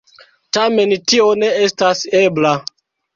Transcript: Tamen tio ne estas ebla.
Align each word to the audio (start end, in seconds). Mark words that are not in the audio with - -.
Tamen 0.57 0.95
tio 1.11 1.27
ne 1.41 1.49
estas 1.65 2.01
ebla. 2.21 2.55